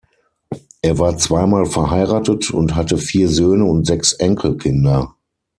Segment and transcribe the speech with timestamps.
[0.81, 5.13] Er war zweimal verheiratet und hatte vier Söhne und sechs Enkelkinder.